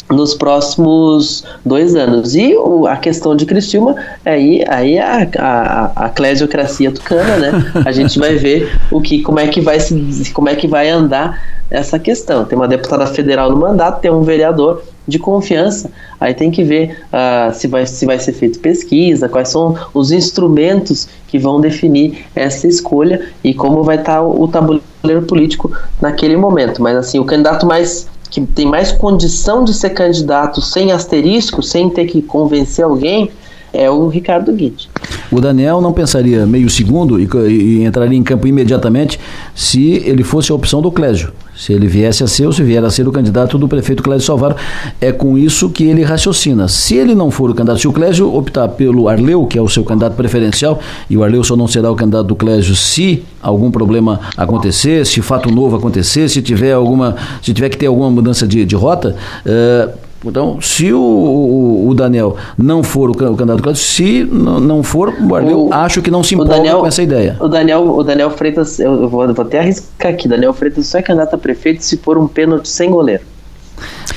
[0.10, 2.36] nos próximos dois anos.
[2.36, 7.72] E o, a questão de Criciúma, aí, aí a, a, a clesiocracia tucana, né?
[7.86, 10.90] A gente vai ver o que, como é que vai se, como é que vai
[10.90, 12.46] andar essa questão.
[12.46, 15.92] Tem uma deputada federal no mandato, tem um vereador de confiança.
[16.20, 20.12] Aí tem que ver uh, se, vai, se vai ser feita pesquisa, quais são os
[20.12, 25.72] instrumentos que vão definir essa escolha e como vai estar tá o, o tabuleiro político
[26.02, 26.82] naquele momento.
[26.82, 31.90] Mas assim, o candidato mais que tem mais condição de ser candidato sem asterisco, sem
[31.90, 33.32] ter que convencer alguém,
[33.74, 34.90] é o Ricardo Guide.
[35.32, 39.20] O Daniel não pensaria meio segundo e, e, entraria em campo imediatamente
[39.54, 41.32] se ele fosse a opção do Clésio.
[41.58, 44.28] Se ele viesse a ser ou se vier a ser o candidato do prefeito Clésio
[44.28, 44.56] Salvaro.
[45.02, 46.68] É com isso que ele raciocina.
[46.68, 49.68] Se ele não for o candidato, se o Clésio optar pelo Arleu, que é o
[49.68, 53.72] seu candidato preferencial, e o Arleu só não será o candidato do Clésio se algum
[53.72, 58.48] problema acontecer, se fato novo acontecer, se tiver alguma, se tiver que ter alguma mudança
[58.48, 59.16] de, de rota,
[59.46, 65.14] uh, então, se o, o, Daniel não for o, candidato se não, não for,
[65.48, 67.38] eu acho que não se empolga Daniel, com essa ideia.
[67.40, 71.02] O Daniel, o Daniel Freitas, eu vou, vou até arriscar aqui, Daniel Freitas só é
[71.02, 73.24] candidato a prefeito se for um pênalti sem goleiro.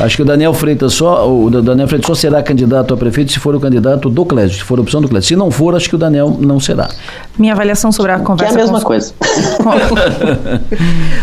[0.00, 3.38] Acho que o Daniel Freitas só, o Daniel Freitas só será candidato a prefeito se
[3.38, 5.28] for o candidato do Clésio, se for a opção do Clésio.
[5.28, 6.88] Se não for, acho que o Daniel não será.
[7.38, 8.54] Minha avaliação sobre a conversa.
[8.54, 9.12] Que é a mesma com coisa.
[9.58, 9.70] Com,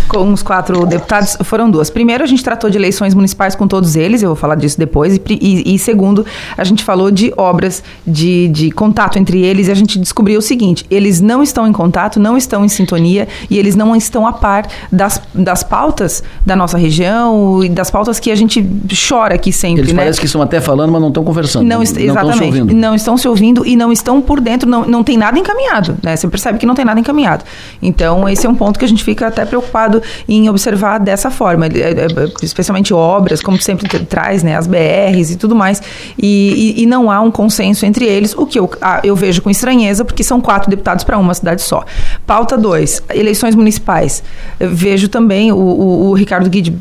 [0.19, 1.89] com, os quatro deputados foram duas.
[1.89, 5.15] Primeiro, a gente tratou de eleições municipais com todos eles, eu vou falar disso depois.
[5.15, 6.23] E, e, e segundo,
[6.55, 10.41] a gente falou de obras de, de contato entre eles e a gente descobriu o
[10.41, 14.33] seguinte: eles não estão em contato, não estão em sintonia e eles não estão a
[14.33, 18.66] par das, das pautas da nossa região e das pautas que a gente
[19.07, 19.99] chora aqui sempre, Eles né?
[19.99, 21.63] parece que estão até falando, mas não estão conversando.
[21.63, 22.43] Não, não exatamente.
[22.43, 25.37] Estão se não estão se ouvindo e não estão por dentro, não, não tem nada
[25.37, 26.15] encaminhado, né?
[26.15, 27.43] Você percebe que não tem nada encaminhado.
[27.81, 31.67] Então, esse é um ponto que a gente fica até preocupado em observar dessa forma,
[31.67, 32.07] é, é,
[32.41, 34.55] especialmente obras, como sempre traz, né?
[34.55, 35.81] As BRs e tudo mais.
[36.17, 38.69] E, e, e não há um consenso entre eles, o que eu,
[39.03, 41.83] eu vejo com estranheza, porque são quatro deputados para uma cidade só.
[42.25, 44.23] Pauta 2, eleições municipais.
[44.59, 46.75] Eu vejo também o, o, o Ricardo Guide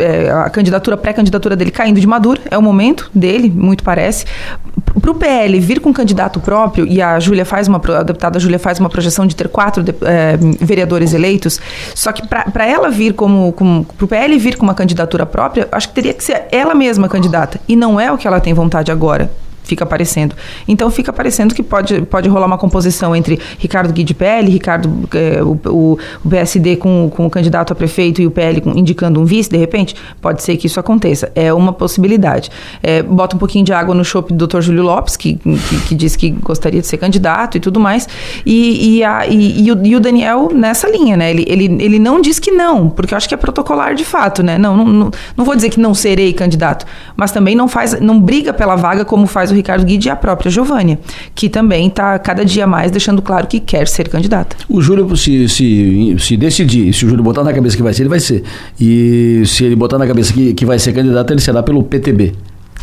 [0.00, 4.26] é, a candidatura, pré-candidatura dele caindo de madura, é o momento dele, muito parece.
[5.00, 8.58] Para o PL vir com candidato próprio, e a Júlia faz uma, a deputada Júlia
[8.58, 11.60] faz uma projeção de ter quatro de, é, vereadores eleitos,
[11.94, 15.88] só que para ela vir como para o PL vir com uma candidatura própria, acho
[15.88, 18.92] que teria que ser ela mesma candidata, e não é o que ela tem vontade
[18.92, 19.30] agora
[19.68, 20.34] fica aparecendo.
[20.66, 25.08] Então fica aparecendo que pode, pode rolar uma composição entre Ricardo Gui de PL, Ricardo,
[25.14, 29.20] é, o, o, PSD com, com o candidato a prefeito e o PL com, indicando
[29.20, 31.30] um vice, de repente, pode ser que isso aconteça.
[31.34, 32.50] É uma possibilidade.
[32.82, 34.60] É, bota um pouquinho de água no chope do Dr.
[34.60, 38.08] Júlio Lopes, que, que, que diz que gostaria de ser candidato e tudo mais,
[38.46, 41.30] e, e, a, e, e, o, e o Daniel nessa linha, né?
[41.30, 44.42] Ele, ele, ele não diz que não, porque eu acho que é protocolar de fato,
[44.42, 44.56] né?
[44.56, 48.18] Não, não, não, não vou dizer que não serei candidato, mas também não faz, não
[48.18, 50.98] briga pela vaga como faz o Ricardo Guide e a própria Giovânia,
[51.34, 54.56] que também está cada dia mais deixando claro que quer ser candidata.
[54.68, 58.02] O Júlio, se, se, se decidir, se o Júlio botar na cabeça que vai ser,
[58.02, 58.42] ele vai ser.
[58.80, 62.34] E se ele botar na cabeça que, que vai ser candidato, ele será pelo PTB.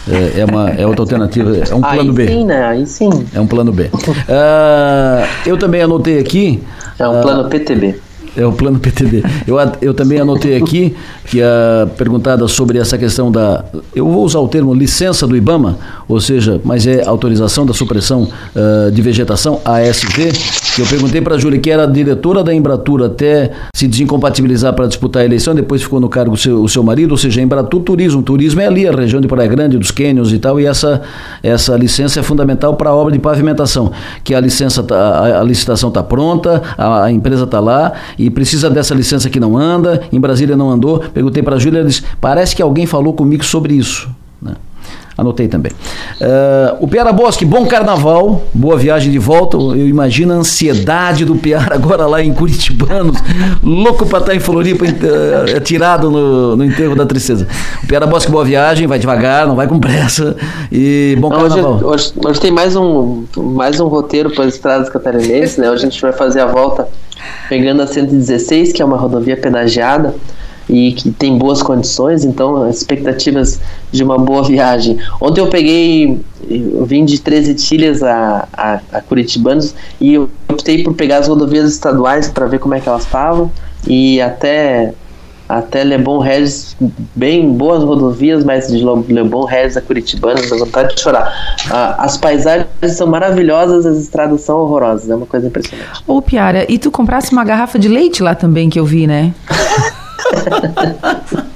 [0.08, 2.28] É, é, uma, é outra alternativa, é um plano Aí B.
[2.28, 2.64] Sim, né?
[2.64, 3.26] Aí sim.
[3.34, 3.84] É um plano B.
[3.86, 6.62] Uh, eu também anotei aqui.
[7.00, 7.96] É um uh, plano PTB.
[8.36, 9.24] É o plano PTB.
[9.48, 10.96] Eu, eu também anotei aqui
[11.26, 13.64] que a perguntada sobre essa questão da.
[13.96, 18.28] Eu vou usar o termo licença do IBAMA, ou seja, mas é autorização da supressão
[18.56, 20.34] uh, de vegetação, ASV,
[20.82, 25.22] eu perguntei para a Júlia, que era diretora da Embratur até se desincompatibilizar para disputar
[25.22, 28.22] a eleição, depois ficou no cargo seu, o seu marido, ou seja, Embratur Turismo.
[28.22, 31.02] Turismo é ali, a região de Praia Grande, dos Cânions e tal, e essa,
[31.42, 33.92] essa licença é fundamental para a obra de pavimentação,
[34.24, 38.30] que a licença, tá, a, a licitação está pronta, a, a empresa está lá e
[38.30, 41.00] precisa dessa licença que não anda, em Brasília não andou.
[41.14, 44.10] Perguntei para a Júlia, ela disse, parece que alguém falou comigo sobre isso.
[45.18, 45.72] Anotei também.
[46.20, 49.56] Uh, o Piara Bosque, bom carnaval, boa viagem de volta.
[49.56, 53.18] Eu imagino a ansiedade do Piara agora lá em Curitibanos,
[53.64, 57.48] louco para estar em Floripa, uh, atirado no, no enterro da tristeza.
[57.82, 60.36] O Piara Bosque, boa viagem, vai devagar, não vai com pressa.
[60.70, 61.76] E bom carnaval.
[61.76, 65.72] Hoje, hoje, hoje tem mais um, mais um roteiro para as estradas catarinenses, né?
[65.72, 66.90] Hoje a gente vai fazer a volta
[67.48, 70.14] pegando a 116, que é uma rodovia pedagiada
[70.70, 73.60] e que tem boas condições, então as expectativas
[73.92, 74.98] de uma boa viagem.
[75.22, 80.84] Ontem eu peguei, eu vim de 13 Tilhas a, a, a Curitibanos e eu optei
[80.84, 83.52] por pegar as rodovias estaduais para ver como é que elas estavam
[83.88, 84.94] e até
[85.48, 86.76] até Lebon Regis,
[87.16, 91.32] bem boas rodovias, mas de Lebon Regis a Curitibana, dá vontade de chorar.
[91.70, 96.02] Ah, as paisagens são maravilhosas, as estradas são horrorosas, é uma coisa impressionante.
[96.08, 99.34] Ô, Piara, e tu comprasse uma garrafa de leite lá também, que eu vi, né?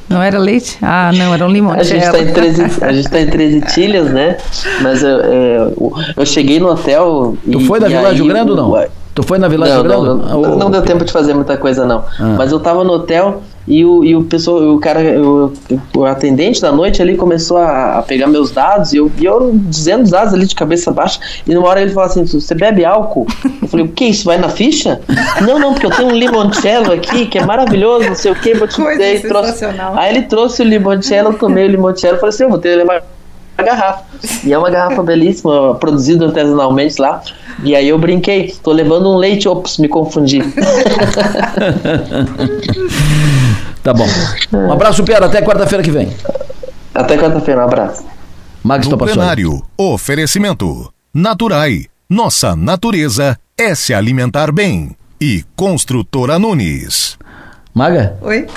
[0.10, 0.78] Não era leite?
[0.82, 1.74] Ah, não, era um limão.
[1.74, 4.38] A gente está em 13, a gente tá em 13 tilhas, né?
[4.82, 7.38] Mas eu, eu, eu cheguei no hotel.
[7.44, 8.88] Tu e, foi da Vila Rio Grande ou não?
[9.20, 10.06] Tu foi na Vila Rio Grande?
[10.06, 12.06] Não, não, não, não deu tempo de fazer muita coisa, não.
[12.18, 12.36] Ah.
[12.38, 15.52] Mas eu tava no hotel e o, e o pessoal, o cara, o,
[15.94, 19.52] o atendente da noite ali começou a, a, pegar meus dados e eu, e eu
[19.54, 21.20] dizendo os dados ali de cabeça baixa.
[21.46, 23.28] E numa hora ele falou assim: Você bebe álcool?
[23.62, 24.06] Eu falei: O que?
[24.06, 25.02] Isso vai na ficha?
[25.46, 28.54] não, não, porque eu tenho um limoncello aqui que é maravilhoso, não sei o que.
[28.54, 29.66] Vou te Coisa trouxe.
[29.66, 32.86] Aí ele trouxe o limoncello, eu tomei o limoncello e falei assim: Eu vou ter
[33.64, 34.04] garrafa.
[34.44, 37.22] E é uma garrafa belíssima, produzida artesanalmente lá.
[37.64, 40.42] E aí eu brinquei, tô levando um leite, ops, me confundi.
[43.84, 44.08] tá bom.
[44.54, 46.10] Um abraço, Piara, até quarta-feira que vem.
[46.94, 48.06] Até quarta-feira, um abraço.
[48.64, 50.92] Max no plenário, oferecimento.
[51.14, 54.96] Naturai, nossa natureza é se alimentar bem.
[55.20, 57.18] E Construtora Nunes.
[57.74, 58.16] Maga?
[58.22, 58.48] Oi.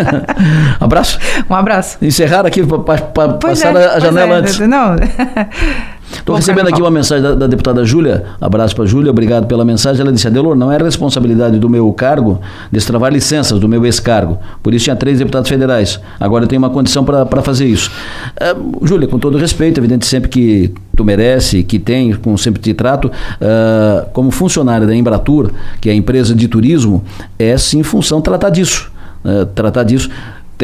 [0.80, 1.18] abraço.
[1.48, 1.98] Um abraço.
[2.02, 4.58] Encerrar aqui para passar é, a janela é, antes.
[4.60, 4.96] Não.
[6.18, 8.24] Estou recebendo aqui uma mensagem da, da deputada Júlia.
[8.40, 10.00] Abraço para Júlia, obrigado pela mensagem.
[10.00, 14.38] Ela disse: Adelor, não é responsabilidade do meu cargo destravar licenças do meu ex-cargo.
[14.62, 16.00] Por isso tinha três deputados federais.
[16.18, 17.90] Agora eu tenho uma condição para fazer isso.
[18.40, 22.72] Uh, Júlia, com todo respeito, evidente sempre que tu merece, que tem, como sempre te
[22.72, 25.50] trato, uh, como funcionária da Embratur,
[25.80, 27.04] que é a empresa de turismo,
[27.38, 28.92] é sim função tratar disso.
[29.24, 30.10] Uh, tratar disso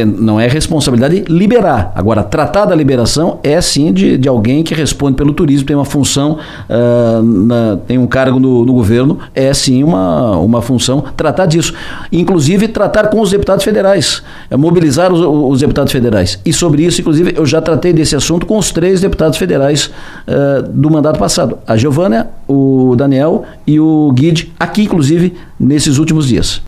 [0.05, 1.93] não é responsabilidade liberar.
[1.95, 5.85] Agora, tratar da liberação é sim de, de alguém que responde pelo turismo, tem uma
[5.85, 11.47] função, uh, na, tem um cargo no, no, governo, é sim uma, uma função tratar
[11.47, 11.75] disso.
[12.13, 16.39] Inclusive, tratar com os deputados federais, é mobilizar os, os, deputados federais.
[16.45, 19.87] E sobre isso, inclusive, eu já tratei desse assunto com os três deputados federais
[20.27, 26.29] uh, do mandato passado: a Giovânia, o Daniel e o Guide, aqui, inclusive, nesses últimos
[26.29, 26.59] dias.